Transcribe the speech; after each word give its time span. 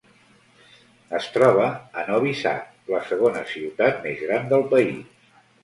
Es 1.19 1.27
troba 1.35 1.65
a 2.03 2.07
Novi 2.09 2.33
Sad, 2.41 2.65
la 2.95 3.03
segona 3.13 3.45
ciutat 3.55 4.03
més 4.09 4.21
gran 4.27 4.53
del 4.57 4.69
país. 4.77 5.33